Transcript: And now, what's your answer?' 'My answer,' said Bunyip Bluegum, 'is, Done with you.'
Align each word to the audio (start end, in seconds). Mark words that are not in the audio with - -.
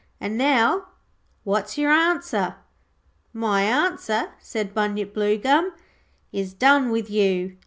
And 0.19 0.35
now, 0.35 0.87
what's 1.43 1.77
your 1.77 1.91
answer?' 1.91 2.55
'My 3.33 3.61
answer,' 3.61 4.31
said 4.39 4.73
Bunyip 4.73 5.13
Bluegum, 5.13 5.73
'is, 6.33 6.55
Done 6.55 6.89
with 6.89 7.07
you.' 7.11 7.57